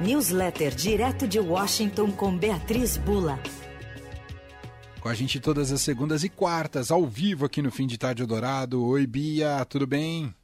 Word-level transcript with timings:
Newsletter 0.00 0.74
direto 0.74 1.28
de 1.28 1.38
Washington 1.38 2.10
com 2.10 2.34
Beatriz 2.34 2.96
Bula. 2.96 3.38
Com 4.98 5.10
a 5.10 5.14
gente 5.14 5.38
todas 5.38 5.70
as 5.70 5.82
segundas 5.82 6.24
e 6.24 6.30
quartas, 6.30 6.90
ao 6.90 7.04
vivo 7.04 7.44
aqui 7.44 7.60
no 7.60 7.70
Fim 7.70 7.86
de 7.86 7.98
Tarde 7.98 8.24
Dourado. 8.24 8.82
Oi, 8.82 9.06
Bia, 9.06 9.62
tudo 9.66 9.86
bem? 9.86 10.34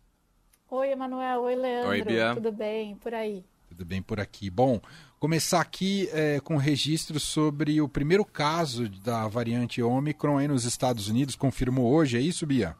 Oi, 0.71 0.90
Emanuel. 0.90 1.40
Oi, 1.40 1.56
Leandro. 1.56 1.88
Oi, 1.88 2.03
Bia. 2.03 2.34
Tudo 2.34 2.53
bem 2.53 2.96
por 2.96 3.14
aí? 3.14 3.46
Tudo 3.71 3.82
bem 3.87 4.03
por 4.03 4.21
aqui. 4.21 4.50
Bom, 4.50 4.78
começar 5.19 5.62
aqui 5.62 6.06
é, 6.12 6.38
com 6.38 6.58
registro 6.58 7.18
sobre 7.18 7.80
o 7.80 7.88
primeiro 7.88 8.26
caso 8.26 8.90
da 8.90 9.26
variante 9.26 9.82
Omicron 9.82 10.36
aí 10.36 10.48
nos 10.48 10.66
Estados 10.66 11.08
Unidos. 11.08 11.34
Confirmou 11.34 11.90
hoje, 11.90 12.18
é 12.18 12.20
isso, 12.20 12.46
Bia? 12.46 12.76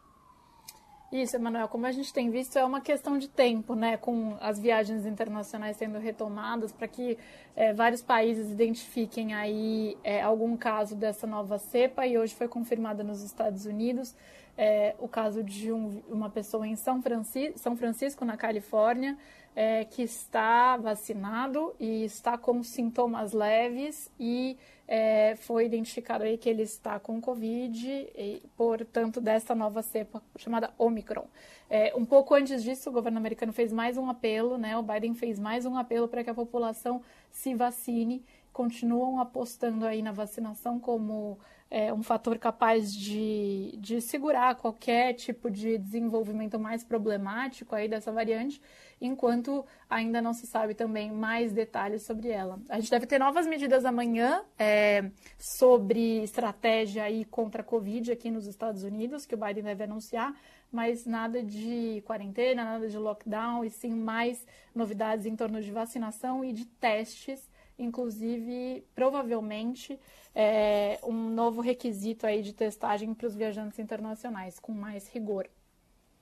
Isso, 1.13 1.37
Emanuel. 1.37 1.69
Como 1.69 1.87
a 1.87 1.93
gente 1.93 2.13
tem 2.13 2.31
visto, 2.31 2.59
é 2.59 2.65
uma 2.65 2.81
questão 2.81 3.17
de 3.17 3.29
tempo, 3.29 3.75
né? 3.75 3.97
Com 3.97 4.37
as 4.41 4.59
viagens 4.59 5.07
internacionais 5.07 5.77
sendo 5.77 5.99
retomadas, 5.99 6.73
para 6.73 6.89
que 6.89 7.17
é, 7.55 7.73
vários 7.73 8.03
países 8.03 8.51
identifiquem 8.51 9.33
aí 9.33 9.97
é, 10.03 10.21
algum 10.21 10.57
caso 10.57 10.97
dessa 10.97 11.27
nova 11.27 11.59
cepa. 11.59 12.07
E 12.07 12.19
hoje 12.19 12.35
foi 12.35 12.49
confirmada 12.49 13.05
nos 13.05 13.23
Estados 13.23 13.67
Unidos 13.67 14.15
é, 14.59 14.95
o 14.99 15.07
caso 15.07 15.43
de 15.43 15.71
um, 15.71 16.03
uma 16.09 16.31
pessoa 16.31 16.67
em 16.67 16.77
São 16.77 17.03
Francisco, 17.03 17.59
São 17.59 17.77
Francisco 17.77 18.25
na 18.25 18.37
Califórnia, 18.37 19.17
é, 19.55 19.85
que 19.85 20.03
está 20.03 20.77
vacinado 20.77 21.75
e 21.79 22.05
está 22.05 22.37
com 22.37 22.63
sintomas 22.63 23.33
leves 23.33 24.11
e 24.19 24.57
é, 24.89 25.35
foi 25.37 25.67
identificado 25.67 26.25
aí 26.25 26.39
que 26.39 26.49
ele 26.49 26.63
está 26.63 26.99
com 27.01 27.21
Covid, 27.21 27.89
e, 28.17 28.43
portanto, 28.57 29.21
dessa 29.21 29.55
nova 29.55 29.83
cepa 29.83 30.23
chamada 30.37 30.71
Omicron. 30.79 31.27
É, 31.69 31.93
um 31.97 32.05
pouco 32.05 32.35
antes 32.35 32.63
disso, 32.63 32.89
o 32.91 32.93
governo 32.93 33.19
americano 33.19 33.53
fez 33.53 33.73
mais 33.73 33.97
um 33.99 34.09
apelo, 34.09 34.57
né? 34.57 34.77
O 34.77 34.83
Biden 34.83 35.15
fez 35.15 35.39
mais 35.39 35.67
um 35.67 35.77
apelo 35.77 36.07
para 36.07 36.23
que 36.23 36.31
a 36.31 36.35
população 36.35 37.03
se 37.31 37.55
vacine. 37.55 38.25
Continuam 38.57 39.21
apostando 39.21 39.85
aí 39.85 40.01
na 40.01 40.13
vacinação 40.13 40.81
como 40.81 41.39
é, 41.71 41.93
um 41.93 42.03
fator 42.03 42.39
capaz 42.39 42.91
de, 42.91 43.77
de 43.77 44.01
segurar 44.01 44.55
qualquer 44.55 45.13
tipo 45.13 45.51
de 45.51 45.77
desenvolvimento 45.77 46.59
mais 46.59 46.83
problemático 46.83 47.75
aí 47.75 47.87
dessa 47.87 48.11
variante, 48.11 48.59
enquanto 48.99 49.63
ainda 49.91 50.23
não 50.23 50.33
se 50.33 50.47
sabe 50.47 50.73
também 50.73 51.13
mais 51.13 51.53
detalhes 51.53 52.01
sobre 52.05 52.31
ela. 52.31 52.59
A 52.71 52.81
gente 52.81 52.91
deve 52.91 53.05
ter 53.05 53.19
novas 53.19 53.47
medidas 53.47 53.85
amanhã 53.85 54.43
é, 54.59 55.11
sobre 55.39 56.23
estratégia 56.23 57.03
aí 57.03 57.27
contra 57.27 57.61
a 57.61 57.65
Covid 57.65 58.11
aqui 58.11 58.31
nos 58.31 58.47
Estados 58.47 58.85
Unidos, 58.85 59.27
que 59.27 59.35
o 59.35 59.39
Biden 59.39 59.65
deve 59.65 59.85
anunciar, 59.85 60.35
mas 60.73 61.05
nada 61.05 61.43
de 61.43 62.03
quarentena, 62.07 62.65
nada 62.65 62.89
de 62.89 62.97
lockdown, 62.97 63.67
e 63.67 63.69
sim 63.69 63.95
mais 63.95 64.47
novidades 64.75 65.27
em 65.27 65.37
torno 65.37 65.61
de 65.61 65.71
vacinação 65.71 66.43
e 66.43 66.55
de 66.55 66.65
testes 66.65 67.55
inclusive, 67.79 68.85
provavelmente, 68.95 69.99
é, 70.35 70.99
um 71.03 71.31
novo 71.31 71.61
requisito 71.61 72.27
aí 72.27 72.43
de 72.43 72.53
testagem 72.53 73.15
para 73.15 73.27
os 73.27 73.35
viajantes 73.35 73.79
internacionais, 73.79 74.59
com 74.59 74.73
mais 74.73 75.09
rigor. 75.09 75.49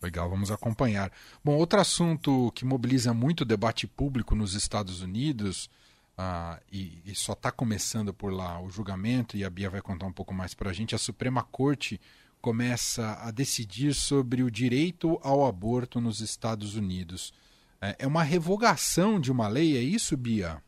Legal, 0.03 0.29
vamos 0.29 0.51
acompanhar. 0.51 1.11
Bom, 1.43 1.57
outro 1.57 1.81
assunto 1.81 2.53
que 2.55 2.65
mobiliza 2.65 3.15
muito 3.15 3.41
o 3.41 3.47
debate 3.47 3.87
público 3.87 4.35
nos 4.35 4.55
Estados 4.55 5.01
Unidos, 5.01 5.71
ah, 6.17 6.61
e, 6.71 7.01
e, 7.05 7.15
só 7.15 7.33
está 7.33 7.51
começando 7.51 8.13
por 8.13 8.33
lá 8.33 8.61
o 8.61 8.71
julgamento, 8.71 9.37
e 9.37 9.45
a 9.45 9.51
Bia 9.51 9.71
vai 9.71 9.81
contar 9.81 10.07
um 10.07 10.13
pouco 10.13 10.33
mais 10.35 10.55
para 10.55 10.71
a 10.71 10.73
gente, 10.73 10.95
a 10.95 10.99
Suprema 10.99 11.43
Corte 11.43 12.01
começa 12.41 13.19
a 13.23 13.31
decidir 13.31 13.95
sobre 13.95 14.43
o 14.43 14.51
direito 14.51 15.19
ao 15.23 15.47
aborto 15.47 16.01
nos 16.01 16.21
Estados 16.21 16.77
Unidos. 16.77 17.33
É, 17.81 17.97
é 18.01 18.07
uma 18.07 18.23
revogação 18.23 19.19
de 19.19 19.33
uma 19.33 19.49
lei, 19.49 19.77
é 19.77 19.81
isso, 19.81 20.17
Bia? 20.17 20.63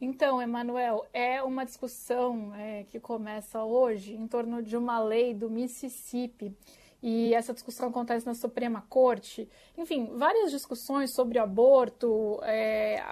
Então, 0.00 0.40
Emanuel, 0.40 1.06
é 1.12 1.42
uma 1.42 1.62
discussão 1.62 2.54
é, 2.54 2.84
que 2.84 2.98
começa 2.98 3.62
hoje 3.62 4.14
em 4.14 4.26
torno 4.26 4.62
de 4.62 4.74
uma 4.74 4.98
lei 4.98 5.34
do 5.34 5.50
Mississippi. 5.50 6.56
E 7.02 7.32
essa 7.34 7.54
discussão 7.54 7.88
acontece 7.88 8.26
na 8.26 8.34
Suprema 8.34 8.84
Corte. 8.88 9.48
Enfim, 9.76 10.10
várias 10.16 10.50
discussões 10.50 11.14
sobre 11.14 11.38
aborto 11.38 12.38
é, 12.42 13.02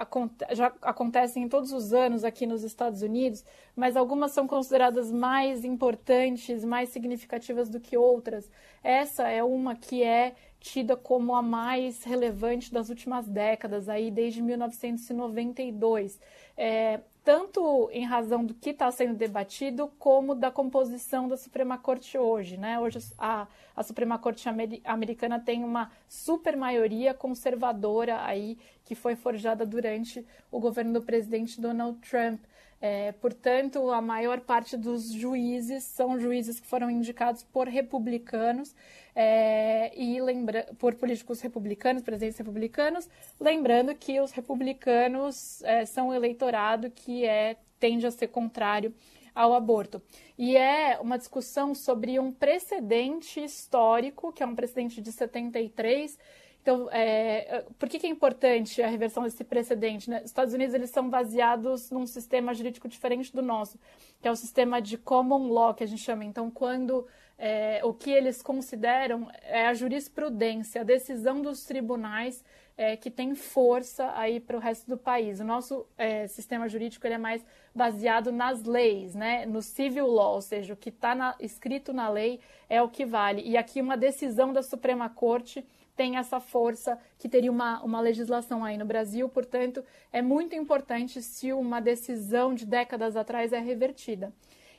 já 0.51 0.71
acontecem 0.81 1.49
todos 1.49 1.71
os 1.73 1.91
anos 1.91 2.23
aqui 2.23 2.45
nos 2.45 2.63
Estados 2.63 3.01
Unidos, 3.01 3.43
mas 3.75 3.95
algumas 3.97 4.31
são 4.31 4.47
consideradas 4.47 5.11
mais 5.11 5.65
importantes, 5.65 6.63
mais 6.63 6.89
significativas 6.89 7.67
do 7.67 7.79
que 7.79 7.97
outras. 7.97 8.49
Essa 8.83 9.27
é 9.27 9.43
uma 9.43 9.75
que 9.75 10.03
é 10.03 10.35
tida 10.59 10.95
como 10.95 11.33
a 11.35 11.41
mais 11.41 12.03
relevante 12.03 12.71
das 12.71 12.89
últimas 12.89 13.27
décadas, 13.27 13.87
aí 13.89 14.11
desde 14.11 14.41
1992. 14.41 16.19
É, 16.55 16.99
tanto 17.23 17.89
em 17.91 18.05
razão 18.05 18.45
do 18.45 18.53
que 18.53 18.71
está 18.71 18.91
sendo 18.91 19.13
debatido, 19.13 19.91
como 19.99 20.33
da 20.33 20.49
composição 20.49 21.27
da 21.27 21.37
Suprema 21.37 21.77
Corte 21.77 22.17
hoje. 22.17 22.57
Né? 22.57 22.79
Hoje 22.79 22.99
a, 23.17 23.47
a 23.75 23.83
Suprema 23.83 24.17
Corte 24.17 24.47
americana 24.83 25.39
tem 25.39 25.63
uma 25.63 25.91
super 26.07 26.55
maioria 26.55 27.13
conservadora 27.13 28.23
aí, 28.23 28.57
que 28.83 28.95
foi 28.95 29.15
forjada 29.15 29.65
durante 29.65 30.25
o 30.51 30.59
governo 30.59 30.93
do 30.93 31.01
presidente 31.01 31.59
Donald 31.61 31.99
Trump. 31.99 32.39
É, 32.81 33.11
portanto, 33.13 33.91
a 33.91 34.01
maior 34.01 34.39
parte 34.39 34.77
dos 34.77 35.11
juízes 35.11 35.83
são 35.83 36.17
juízes 36.17 36.59
que 36.59 36.67
foram 36.67 36.89
indicados 36.89 37.43
por 37.43 37.67
republicanos 37.67 38.73
é, 39.13 39.91
e 39.99 40.21
lembra 40.21 40.65
por 40.79 40.95
políticos 40.95 41.41
republicanos, 41.41 42.01
presidentes 42.01 42.37
republicanos, 42.37 43.09
lembrando 43.37 43.93
que 43.93 44.21
os 44.21 44.31
republicanos 44.31 45.61
é, 45.63 45.85
são 45.85 46.09
um 46.09 46.13
eleitorado 46.13 46.89
que 46.89 47.25
é, 47.25 47.57
tende 47.79 48.07
a 48.07 48.11
ser 48.11 48.27
contrário 48.27 48.93
ao 49.35 49.53
aborto. 49.53 50.01
E 50.37 50.55
é 50.55 50.97
uma 51.01 51.17
discussão 51.17 51.75
sobre 51.75 52.17
um 52.17 52.31
precedente 52.31 53.43
histórico, 53.43 54.31
que 54.31 54.41
é 54.41 54.45
um 54.45 54.55
precedente 54.55 55.01
de 55.01 55.11
73, 55.11 56.17
então, 56.61 56.89
é, 56.91 57.65
por 57.77 57.87
que, 57.87 57.99
que, 57.99 58.05
é 58.05 58.09
importante 58.09 58.81
a 58.81 58.87
reversão 58.87 59.23
desse 59.23 59.43
precedente? 59.43 60.09
Né? 60.09 60.19
Os 60.19 60.25
Estados 60.25 60.53
Unidos 60.53 60.75
eles 60.75 60.89
são 60.89 61.09
baseados 61.09 61.89
num 61.89 62.05
sistema 62.05 62.53
jurídico 62.53 62.87
diferente 62.87 63.33
do 63.33 63.41
nosso, 63.41 63.79
que 64.21 64.27
é 64.27 64.31
o 64.31 64.35
sistema 64.35 64.81
de 64.81 64.97
common 64.97 65.47
law, 65.47 65.73
que 65.73 65.83
a 65.83 65.87
gente 65.87 66.03
chama. 66.03 66.25
Então, 66.25 66.51
quando 66.51 67.07
é, 67.37 67.79
o 67.83 67.93
que 67.93 68.11
eles 68.11 68.41
consideram 68.41 69.29
é 69.43 69.67
a 69.67 69.73
jurisprudência, 69.73 70.81
a 70.81 70.83
decisão 70.83 71.41
dos 71.41 71.63
tribunais 71.63 72.43
é, 72.77 72.95
que 72.95 73.09
tem 73.09 73.33
força 73.35 74.11
aí 74.15 74.39
para 74.39 74.55
o 74.55 74.59
resto 74.59 74.87
do 74.87 74.97
país. 74.97 75.39
O 75.39 75.43
nosso 75.45 75.85
é, 75.97 76.27
sistema 76.27 76.67
jurídico 76.67 77.05
ele 77.07 77.15
é 77.15 77.17
mais 77.17 77.45
baseado 77.73 78.31
nas 78.31 78.63
leis, 78.63 79.15
né? 79.15 79.45
no 79.45 79.61
civil 79.61 80.07
law, 80.07 80.35
ou 80.35 80.41
seja, 80.41 80.73
o 80.73 80.77
que 80.77 80.89
está 80.89 81.35
escrito 81.39 81.91
na 81.91 82.09
lei 82.09 82.39
é 82.69 82.81
o 82.81 82.89
que 82.89 83.05
vale. 83.05 83.41
E 83.41 83.57
aqui 83.57 83.81
uma 83.81 83.97
decisão 83.97 84.53
da 84.53 84.61
Suprema 84.61 85.09
Corte 85.09 85.65
tem 85.99 86.15
essa 86.15 86.39
força 86.39 86.97
que 87.17 87.27
teria 87.27 87.51
uma, 87.51 87.83
uma 87.83 87.99
legislação 87.99 88.63
aí 88.63 88.77
no 88.77 88.85
Brasil, 88.85 89.27
portanto, 89.27 89.83
é 90.13 90.21
muito 90.21 90.55
importante 90.55 91.21
se 91.21 91.51
uma 91.51 91.81
decisão 91.81 92.55
de 92.55 92.65
décadas 92.65 93.17
atrás 93.17 93.51
é 93.51 93.59
revertida. 93.59 94.31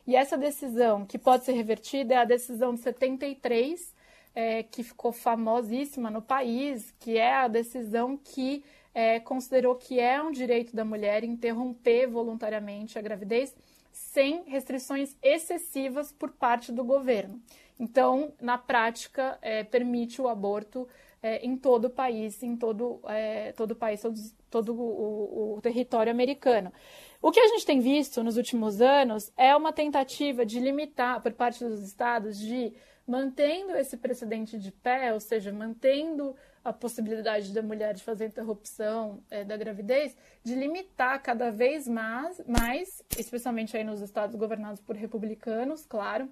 E 0.07 0.17
essa 0.17 0.39
decisão 0.39 1.05
que 1.05 1.19
pode 1.19 1.45
ser 1.45 1.53
revertida 1.53 2.15
é 2.15 2.17
a 2.17 2.25
decisão 2.25 2.73
de 2.73 2.81
73, 2.81 3.95
é, 4.35 4.63
que 4.63 4.83
ficou 4.83 5.13
famosíssima 5.13 6.11
no 6.11 6.23
país, 6.23 6.91
que 6.99 7.19
é 7.19 7.35
a 7.35 7.49
decisão 7.49 8.17
que 8.17 8.65
é, 8.95 9.21
considerou 9.21 9.75
que 9.75 10.01
é 10.01 10.23
um 10.23 10.31
direito 10.31 10.75
da 10.75 10.87
mulher 10.87 11.23
interromper 11.23 12.07
voluntariamente 12.07 12.99
a 12.99 13.03
gravidez 13.03 13.55
sem 13.93 14.45
restrições 14.45 15.15
excessivas 15.23 16.13
por 16.13 16.31
parte 16.31 16.73
do 16.73 16.83
governo. 16.83 17.39
Então, 17.81 18.35
na 18.39 18.59
prática, 18.59 19.39
é, 19.41 19.65
permite 19.65 20.21
o 20.21 20.29
aborto 20.29 20.87
é, 21.23 21.45
em 21.45 21.57
todo 21.57 21.87
o 21.87 21.91
país, 21.91 22.43
em 22.43 22.57
todo, 22.57 23.01
é, 23.09 23.53
todo 23.53 23.73
o 23.73 23.77
país, 23.77 24.01
todo, 24.01 24.15
todo 24.51 24.75
o, 24.75 25.57
o, 25.57 25.61
território 25.61 26.11
americano. 26.11 26.72
O 27.21 27.31
que 27.31 27.41
a 27.41 27.49
gente 27.49 27.67
tem 27.67 27.81
visto 27.81 28.22
nos 28.22 28.37
últimos 28.37 28.81
anos 28.81 29.31
é 29.37 29.55
uma 29.55 29.72
tentativa 29.72 30.45
de 30.47 30.59
limitar, 30.59 31.21
por 31.21 31.33
parte 31.33 31.65
dos 31.65 31.83
estados, 31.83 32.39
de 32.39 32.72
mantendo 33.07 33.77
esse 33.77 33.97
precedente 33.97 34.59
de 34.59 34.71
pé, 34.71 35.13
ou 35.13 35.21
seja, 35.21 35.53
mantendo 35.53 36.34
a 36.65 36.72
possibilidade 36.72 37.53
da 37.53 37.63
mulher 37.63 37.95
de 37.95 38.03
fazer 38.03 38.27
interrupção 38.27 39.23
é, 39.31 39.45
da 39.45 39.57
gravidez, 39.57 40.16
de 40.45 40.55
limitar 40.55 41.21
cada 41.23 41.51
vez 41.51 41.89
mais, 41.89 42.41
mais, 42.47 43.03
especialmente 43.19 43.77
aí 43.77 43.83
nos 43.83 44.01
estados 44.01 44.37
governados 44.37 44.81
por 44.81 44.95
republicanos, 44.95 45.84
claro, 45.87 46.28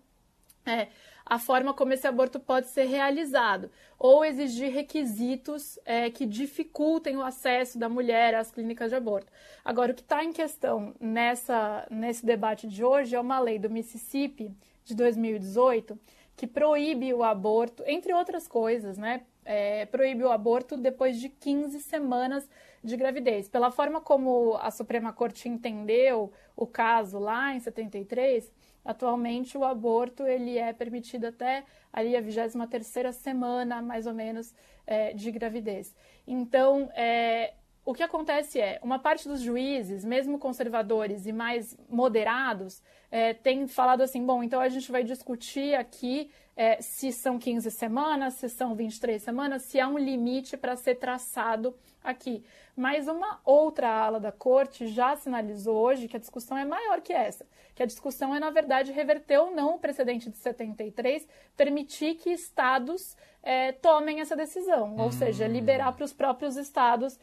é, 0.69 0.89
a 1.25 1.39
forma 1.39 1.75
como 1.75 1.93
esse 1.93 2.07
aborto 2.07 2.41
pode 2.41 2.69
ser 2.69 2.85
realizado, 2.85 3.71
ou 3.99 4.25
exigir 4.25 4.73
requisitos 4.73 5.79
é, 5.85 6.11
que 6.11 6.25
dificultem 6.25 7.17
o 7.17 7.23
acesso 7.23 7.79
da 7.79 7.89
mulher 7.89 8.35
às 8.35 8.51
clínicas 8.51 8.91
de 8.91 8.97
aborto. 8.97 9.31
Agora, 9.65 9.93
o 9.93 9.95
que 9.95 10.01
está 10.01 10.25
em 10.25 10.33
questão 10.33 10.95
nessa, 10.99 11.87
nesse 11.91 12.25
debate 12.25 12.67
de 12.67 12.83
hoje 12.83 13.15
é 13.15 13.21
uma 13.21 13.39
lei 13.39 13.59
do 13.59 13.69
Mississippi 13.69 14.51
de 14.85 14.95
2018 14.95 15.99
que 16.35 16.47
proíbe 16.47 17.13
o 17.13 17.25
aborto, 17.25 17.83
entre 17.85 18.15
outras 18.15 18.47
coisas, 18.47 18.97
né? 18.97 19.23
É, 19.49 19.87
proíbe 19.87 20.23
o 20.23 20.31
aborto 20.31 20.77
depois 20.77 21.19
de 21.19 21.31
15 21.31 21.81
semanas 21.81 22.47
de 22.85 22.99
gravidez. 22.99 23.49
Pela 23.49 23.71
forma 23.71 23.99
como 23.99 24.59
a 24.61 24.71
Suprema 24.71 25.11
Corte 25.11 25.49
entendeu 25.49 26.31
o 26.55 26.67
caso 26.67 27.19
lá 27.19 27.55
em 27.55 27.59
73, 27.59 28.53
atualmente 28.85 29.57
o 29.57 29.65
aborto 29.65 30.27
ele 30.27 30.59
é 30.59 30.71
permitido 30.75 31.25
até 31.25 31.65
ali 31.91 32.15
a 32.15 32.21
23ª 32.21 33.11
semana, 33.13 33.81
mais 33.81 34.07
ou 34.07 34.13
menos, 34.13 34.55
é, 34.87 35.15
de 35.15 35.33
gravidez. 35.33 35.95
Então, 36.27 36.91
é, 36.95 37.55
o 37.89 37.95
que 37.95 38.03
acontece 38.03 38.61
é, 38.61 38.79
uma 38.83 38.99
parte 38.99 39.27
dos 39.27 39.41
juízes, 39.41 40.05
mesmo 40.05 40.39
conservadores 40.39 41.25
e 41.25 41.33
mais 41.33 41.75
moderados, 41.89 42.83
é, 43.11 43.33
tem 43.33 43.67
falado 43.67 44.03
assim, 44.03 44.27
bom, 44.27 44.43
então 44.43 44.61
a 44.61 44.69
gente 44.69 44.93
vai 44.93 45.03
discutir 45.03 45.75
aqui 45.75 46.31
é, 46.55 46.83
se 46.83 47.11
são 47.11 47.39
15 47.39 47.71
semanas, 47.71 48.35
se 48.35 48.51
são 48.51 48.75
23 48.75 49.23
semanas, 49.23 49.63
se 49.63 49.81
há 49.81 49.89
um 49.89 49.97
limite 49.97 50.55
para 50.55 50.77
ser 50.77 50.97
traçado 50.97 51.75
aqui. 52.05 52.45
Mas 52.77 53.09
uma 53.09 53.41
outra 53.43 53.89
ala 53.89 54.21
da 54.21 54.31
corte 54.31 54.87
já 54.89 55.17
sinalizou 55.17 55.75
hoje 55.75 56.09
que 56.09 56.17
a 56.17 56.21
discussão 56.21 56.59
é 56.59 56.67
maior 56.67 57.01
que 57.01 57.15
essa, 57.15 57.47
que 57.75 57.83
a 57.83 57.87
discussão 57.87 58.35
é, 58.35 58.39
na 58.39 58.51
verdade, 58.51 58.93
reverter 58.93 59.39
ou 59.39 59.51
não 59.51 59.77
o 59.77 59.79
precedente 59.79 60.29
de 60.29 60.37
73, 60.37 61.27
permitir 61.57 62.17
que 62.17 62.29
estados 62.29 63.17
é, 63.43 63.73
tomem 63.73 64.21
essa 64.21 64.37
decisão, 64.37 64.95
ou 64.99 65.11
seja, 65.11 65.47
liberar 65.49 65.93
para 65.93 66.05
os 66.05 66.13
próprios 66.13 66.59
estados 66.59 67.19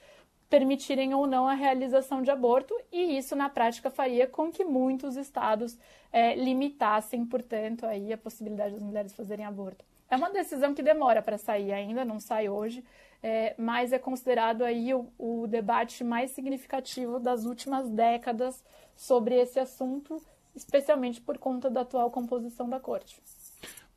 permitirem 0.55 1.13
ou 1.13 1.27
não 1.27 1.49
a 1.49 1.53
realização 1.53 2.21
de 2.21 2.31
aborto, 2.31 2.73
e 2.89 3.17
isso 3.17 3.35
na 3.35 3.49
prática 3.49 3.89
faria 3.89 4.25
com 4.25 4.49
que 4.49 4.63
muitos 4.63 5.17
estados 5.17 5.77
é, 6.13 6.33
limitassem, 6.33 7.25
portanto, 7.25 7.85
aí 7.85 8.13
a 8.13 8.17
possibilidade 8.17 8.75
das 8.75 8.81
mulheres 8.81 9.13
fazerem 9.13 9.45
aborto. 9.45 9.83
É 10.09 10.15
uma 10.15 10.29
decisão 10.29 10.73
que 10.73 10.81
demora 10.81 11.21
para 11.21 11.37
sair 11.37 11.73
ainda, 11.73 12.05
não 12.05 12.21
sai 12.21 12.47
hoje, 12.47 12.85
é, 13.21 13.53
mas 13.57 13.91
é 13.91 13.99
considerado 13.99 14.61
aí 14.61 14.93
o, 14.93 15.09
o 15.19 15.45
debate 15.45 16.05
mais 16.05 16.31
significativo 16.31 17.19
das 17.19 17.43
últimas 17.43 17.89
décadas 17.89 18.63
sobre 18.95 19.35
esse 19.35 19.59
assunto, 19.59 20.21
especialmente 20.55 21.19
por 21.19 21.37
conta 21.37 21.69
da 21.69 21.81
atual 21.81 22.09
composição 22.09 22.69
da 22.69 22.79
corte. 22.79 23.21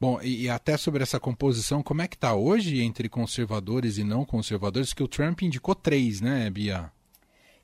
Bom, 0.00 0.20
e, 0.22 0.44
e, 0.44 0.48
até 0.48 0.76
sobre 0.76 1.02
essa 1.02 1.18
composição, 1.18 1.82
como 1.82 2.02
é 2.02 2.06
que 2.06 2.14
está 2.14 2.32
hoje 2.32 2.80
entre 2.82 3.08
conservadores 3.08 3.98
e 3.98 4.04
não 4.04 4.24
conservadores? 4.24 4.92
Que 4.92 5.02
o 5.02 5.08
Trump 5.08 5.42
indicou 5.42 5.74
três, 5.74 6.20
né, 6.20 6.48
Bia? 6.48 6.92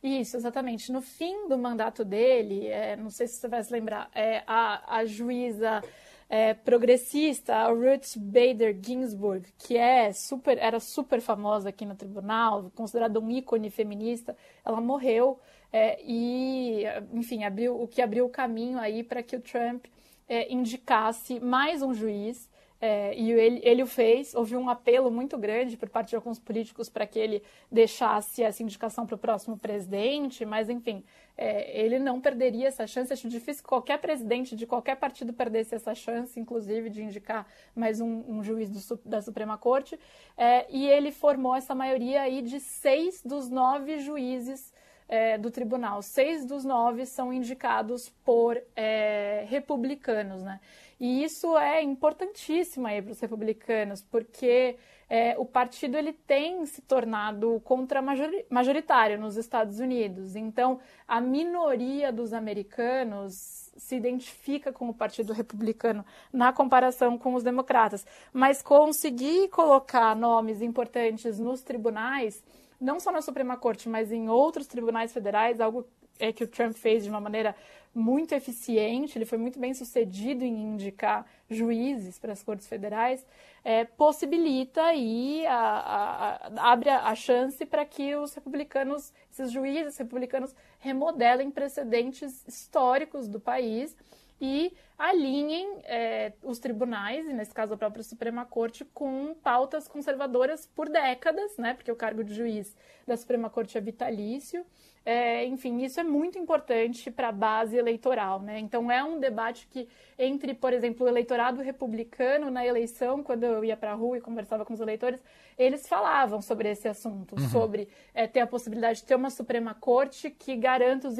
Isso, 0.02 0.36
exatamente. 0.36 0.90
No 0.90 1.00
fim 1.00 1.48
do 1.48 1.56
mandato 1.56 2.04
dele, 2.04 2.66
é, 2.66 2.96
não 2.96 3.08
sei 3.08 3.28
se 3.28 3.36
você 3.36 3.46
vai 3.46 3.62
se 3.62 3.72
lembrar, 3.72 4.10
é, 4.12 4.42
a, 4.48 4.96
a 4.96 5.04
juíza 5.06 5.80
é, 6.28 6.54
progressista, 6.54 7.54
a 7.54 7.68
Ruth 7.68 8.16
Bader 8.16 8.76
Ginsburg, 8.82 9.46
que 9.56 9.76
é 9.76 10.12
super, 10.12 10.58
era 10.58 10.80
super 10.80 11.20
famosa 11.20 11.68
aqui 11.68 11.86
no 11.86 11.94
tribunal, 11.94 12.72
considerada 12.74 13.20
um 13.20 13.30
ícone 13.30 13.70
feminista, 13.70 14.36
ela 14.64 14.80
morreu 14.80 15.38
é, 15.72 16.00
e, 16.04 16.82
enfim, 17.12 17.44
abriu 17.44 17.80
o 17.80 17.86
que 17.86 18.02
abriu 18.02 18.26
o 18.26 18.28
caminho 18.28 18.78
aí 18.78 19.04
para 19.04 19.22
que 19.22 19.36
o 19.36 19.40
Trump 19.40 19.86
é, 20.28 20.52
indicasse 20.52 21.40
mais 21.40 21.82
um 21.82 21.92
juiz, 21.92 22.48
é, 22.86 23.14
e 23.16 23.32
ele, 23.32 23.60
ele 23.62 23.82
o 23.82 23.86
fez. 23.86 24.34
Houve 24.34 24.54
um 24.56 24.68
apelo 24.68 25.10
muito 25.10 25.38
grande 25.38 25.74
por 25.74 25.88
parte 25.88 26.10
de 26.10 26.16
alguns 26.16 26.38
políticos 26.38 26.90
para 26.90 27.06
que 27.06 27.18
ele 27.18 27.42
deixasse 27.72 28.42
essa 28.42 28.62
indicação 28.62 29.06
para 29.06 29.14
o 29.14 29.18
próximo 29.18 29.56
presidente, 29.56 30.44
mas, 30.44 30.68
enfim, 30.68 31.02
é, 31.34 31.80
ele 31.80 31.98
não 31.98 32.20
perderia 32.20 32.68
essa 32.68 32.86
chance. 32.86 33.10
Acho 33.10 33.26
difícil 33.26 33.62
que 33.62 33.68
qualquer 33.70 33.98
presidente 33.98 34.54
de 34.54 34.66
qualquer 34.66 34.96
partido 34.96 35.32
perdesse 35.32 35.74
essa 35.74 35.94
chance, 35.94 36.38
inclusive, 36.38 36.90
de 36.90 37.02
indicar 37.02 37.46
mais 37.74 38.02
um, 38.02 38.22
um 38.28 38.44
juiz 38.44 38.68
do, 38.68 39.00
da 39.02 39.22
Suprema 39.22 39.56
Corte. 39.56 39.98
É, 40.36 40.66
e 40.68 40.86
ele 40.86 41.10
formou 41.10 41.56
essa 41.56 41.74
maioria 41.74 42.20
aí 42.20 42.42
de 42.42 42.60
seis 42.60 43.22
dos 43.24 43.48
nove 43.48 43.98
juízes 43.98 44.74
é, 45.08 45.38
do 45.38 45.50
tribunal. 45.50 46.02
Seis 46.02 46.44
dos 46.44 46.66
nove 46.66 47.06
são 47.06 47.32
indicados 47.32 48.10
por 48.24 48.60
é, 48.76 49.23
republicanos, 49.54 50.42
né? 50.42 50.60
E 50.98 51.24
isso 51.24 51.56
é 51.58 51.82
importantíssimo 51.82 52.86
aí 52.86 53.02
para 53.02 53.12
os 53.12 53.20
republicanos, 53.20 54.02
porque 54.02 54.76
é, 55.08 55.36
o 55.38 55.44
partido 55.44 55.96
ele 55.96 56.12
tem 56.12 56.64
se 56.66 56.82
tornado 56.82 57.60
contra-majoritário 57.64 59.18
nos 59.18 59.36
Estados 59.36 59.80
Unidos. 59.80 60.36
Então, 60.36 60.78
a 61.06 61.20
minoria 61.20 62.12
dos 62.12 62.32
americanos 62.32 63.70
se 63.76 63.96
identifica 63.96 64.72
com 64.72 64.88
o 64.88 64.94
Partido 64.94 65.32
Republicano 65.32 66.04
na 66.32 66.52
comparação 66.52 67.18
com 67.18 67.34
os 67.34 67.42
democratas. 67.42 68.06
Mas 68.32 68.62
conseguir 68.62 69.48
colocar 69.48 70.14
nomes 70.14 70.62
importantes 70.62 71.38
nos 71.38 71.62
tribunais 71.62 72.42
não 72.80 73.00
só 73.00 73.10
na 73.10 73.22
Suprema 73.22 73.56
Corte, 73.56 73.88
mas 73.88 74.12
em 74.12 74.28
outros 74.28 74.66
tribunais 74.66 75.12
federais, 75.12 75.60
algo 75.60 75.86
é 76.18 76.32
que 76.32 76.44
o 76.44 76.48
Trump 76.48 76.74
fez 76.74 77.04
de 77.04 77.10
uma 77.10 77.20
maneira 77.20 77.54
muito 77.94 78.34
eficiente, 78.34 79.16
ele 79.16 79.24
foi 79.24 79.38
muito 79.38 79.58
bem 79.58 79.72
sucedido 79.72 80.44
em 80.44 80.74
indicar 80.74 81.24
juízes 81.48 82.18
para 82.18 82.32
as 82.32 82.42
cortes 82.42 82.66
federais, 82.66 83.24
é, 83.62 83.84
possibilita 83.84 84.92
e 84.94 85.46
a, 85.46 85.54
a, 85.54 86.34
a, 86.34 86.72
abre 86.72 86.90
a, 86.90 87.14
chance 87.14 87.64
para 87.64 87.84
que 87.84 88.14
os 88.16 88.34
republicanos, 88.34 89.12
esses 89.30 89.52
juízes 89.52 89.96
republicanos, 89.96 90.54
remodelem 90.80 91.50
precedentes 91.50 92.44
históricos 92.48 93.28
do 93.28 93.38
país 93.38 93.96
e 94.44 94.76
alinhem 94.98 95.78
é, 95.84 96.34
os 96.42 96.58
tribunais, 96.58 97.26
e 97.26 97.32
nesse 97.32 97.52
caso 97.52 97.72
a 97.72 97.76
própria 97.78 98.02
Suprema 98.02 98.44
Corte, 98.44 98.84
com 98.84 99.34
pautas 99.42 99.88
conservadoras 99.88 100.66
por 100.66 100.88
décadas, 100.90 101.56
né? 101.56 101.72
Porque 101.72 101.90
o 101.90 101.96
cargo 101.96 102.22
de 102.22 102.34
juiz 102.34 102.76
da 103.06 103.16
Suprema 103.16 103.48
Corte 103.48 103.78
é 103.78 103.80
vitalício. 103.80 104.64
É, 105.04 105.44
enfim, 105.46 105.82
isso 105.82 105.98
é 105.98 106.04
muito 106.04 106.38
importante 106.38 107.10
para 107.10 107.28
a 107.28 107.32
base 107.32 107.76
eleitoral, 107.76 108.40
né? 108.40 108.58
Então 108.58 108.90
é 108.90 109.02
um 109.02 109.18
debate 109.18 109.66
que 109.66 109.88
entre, 110.18 110.52
por 110.52 110.74
exemplo, 110.74 111.06
o 111.06 111.08
eleitorado 111.08 111.62
republicano 111.62 112.50
na 112.50 112.66
eleição, 112.66 113.22
quando 113.22 113.44
eu 113.44 113.64
ia 113.64 113.76
para 113.76 113.92
a 113.92 113.94
rua 113.94 114.18
e 114.18 114.20
conversava 114.20 114.64
com 114.64 114.74
os 114.74 114.80
eleitores, 114.80 115.20
eles 115.58 115.88
falavam 115.88 116.42
sobre 116.42 116.70
esse 116.70 116.86
assunto, 116.86 117.34
uhum. 117.38 117.48
sobre 117.48 117.88
é, 118.12 118.26
ter 118.26 118.40
a 118.40 118.46
possibilidade 118.46 119.00
de 119.00 119.06
ter 119.06 119.14
uma 119.14 119.30
Suprema 119.30 119.74
Corte 119.74 120.30
que 120.30 120.54
garanta 120.54 121.08
os 121.08 121.16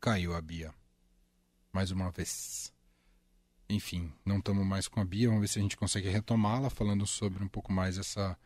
Caiu 0.00 0.34
a 0.34 0.40
Bia 0.40 0.81
mais 1.72 1.90
uma 1.90 2.10
vez. 2.10 2.72
Enfim, 3.68 4.12
não 4.24 4.38
estamos 4.38 4.66
mais 4.66 4.86
com 4.86 5.00
a 5.00 5.04
Bia, 5.04 5.28
vamos 5.28 5.40
ver 5.40 5.48
se 5.48 5.58
a 5.58 5.62
gente 5.62 5.76
consegue 5.76 6.08
retomá-la, 6.08 6.68
falando 6.68 7.06
sobre 7.06 7.42
um 7.42 7.48
pouco 7.48 7.72
mais 7.72 7.96
essa 7.96 8.36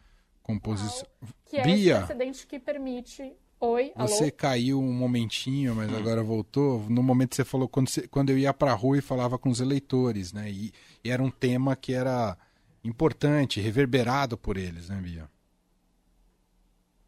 composição. 0.43 1.06
Que 1.44 1.56
é 1.56 1.62
Bia, 1.62 1.96
esse 1.96 2.06
precedente 2.06 2.46
que 2.46 2.61
permite. 2.61 3.34
Oi, 3.58 3.93
Você 3.96 4.25
alô? 4.25 4.33
caiu 4.37 4.80
um 4.80 4.92
momentinho, 4.92 5.75
mas 5.75 5.92
agora 5.92 6.23
voltou. 6.23 6.88
No 6.90 7.02
momento 7.02 7.30
que 7.30 7.37
você 7.37 7.45
falou, 7.45 7.66
quando, 7.66 7.88
você, 7.88 8.06
quando 8.06 8.30
eu 8.30 8.38
ia 8.38 8.52
para 8.52 8.71
a 8.71 8.75
rua 8.75 8.99
e 8.99 9.00
falava 9.02 9.38
com 9.38 9.49
os 9.49 9.61
eleitores, 9.61 10.33
né? 10.33 10.50
E, 10.50 10.73
e 11.02 11.11
era 11.11 11.23
um 11.23 11.30
tema 11.30 11.75
que 11.75 11.95
era 11.95 12.37
importante, 12.85 13.61
reverberado 13.61 14.37
por 14.37 14.56
eles, 14.56 14.88
né, 14.90 15.00
Bia? 15.00 15.28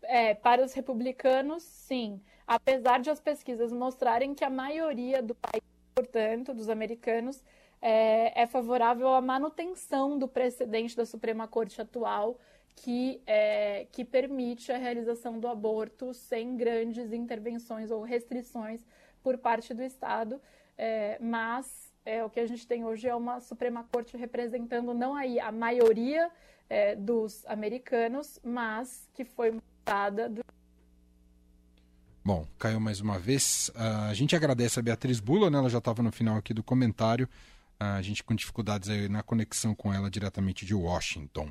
É, 0.03 0.35
para 0.35 0.65
os 0.65 0.73
republicanos, 0.73 1.63
sim. 1.63 2.21
Apesar 2.47 2.99
de 2.99 3.11
as 3.11 3.21
pesquisas 3.21 3.71
mostrarem 3.71 4.35
que 4.35 4.43
a 4.43 4.49
maioria 4.51 5.23
do 5.23 5.35
país 5.35 5.63
portanto, 5.99 6.55
dos 6.55 6.69
americanos, 6.69 7.43
é, 7.83 8.43
é, 8.43 8.47
favorável 8.47 9.09
à 9.09 9.21
manutenção 9.21 10.17
do 10.17 10.29
precedente 10.29 10.97
da 10.97 11.05
Suprema 11.05 11.49
Corte 11.49 11.81
atual, 11.81 12.39
que, 12.77 13.21
é, 13.27 13.89
que 13.91 14.05
permite 14.05 14.71
a 14.71 14.79
realização 14.79 15.41
do 15.41 15.49
aborto 15.49 16.15
sem 16.15 16.57
grandes 16.57 17.13
intervenções 17.13 17.91
ou 17.91 18.03
restrições 18.03 18.81
por 19.25 19.37
parte 19.39 19.75
do 19.75 19.83
Estado, 19.83 20.41
é, 20.77 21.19
mas 21.21 21.93
é, 22.05 22.25
o 22.25 22.31
que 22.31 22.39
a 22.39 22.47
gente 22.47 22.65
tem 22.65 22.85
hoje 22.85 23.09
é 23.09 23.15
uma 23.15 23.41
Suprema 23.41 23.85
Corte 23.93 24.17
representando 24.17 24.95
não 24.95 25.17
aí 25.17 25.41
a 25.41 25.51
maioria 25.51 26.31
é, 26.71 26.95
dos 26.95 27.45
americanos, 27.47 28.39
mas 28.45 29.09
que 29.13 29.25
foi 29.25 29.51
montada 29.51 30.29
do 30.29 30.45
Bom, 32.29 32.47
caiu 32.59 32.79
mais 32.79 33.01
uma 33.01 33.19
vez. 33.19 33.71
Uh, 33.75 34.11
a 34.11 34.13
gente 34.13 34.37
agradece 34.37 34.79
a 34.79 34.83
Beatriz 34.83 35.19
Bula, 35.19 35.49
né? 35.49 35.57
ela 35.57 35.71
já 35.71 35.79
estava 35.79 36.03
no 36.03 36.13
final 36.13 36.37
aqui 36.37 36.53
do 36.53 36.63
comentário. 36.63 37.27
Uh, 37.81 37.97
a 37.97 38.03
gente 38.03 38.23
com 38.23 38.35
dificuldades 38.35 38.91
aí 38.91 39.09
na 39.09 39.23
conexão 39.23 39.75
com 39.75 39.95
ela 39.95 40.11
diretamente 40.11 40.67
de 40.67 40.75
Washington. 40.75 41.51